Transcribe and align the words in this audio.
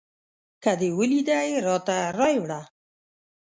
که 0.63 0.71
دې 0.79 0.89
ولیدی 0.99 1.47
راته 1.67 1.95
رایې 2.17 2.39
وړه 2.43 2.61